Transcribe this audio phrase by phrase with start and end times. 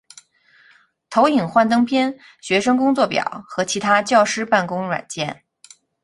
[1.11, 5.43] 投影幻灯片、学生工作表和其他教师用办公软件。